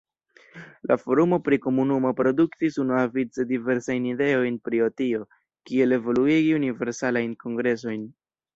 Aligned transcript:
La 0.91 0.95
forumo 1.01 1.37
pri 1.49 1.59
komunumo 1.65 2.13
produktis 2.21 2.79
unuavice 2.85 3.45
diversajn 3.53 4.09
ideojn 4.13 4.59
prio 4.69 4.89
tio, 5.03 5.23
kiel 5.71 5.97
evoluigi 6.01 6.59
Universalajn 6.61 7.41
Kongresojn. 7.47 8.07